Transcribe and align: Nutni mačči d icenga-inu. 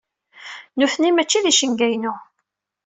Nutni 0.79 1.11
mačči 1.11 1.39
d 1.43 1.45
icenga-inu. 1.51 2.13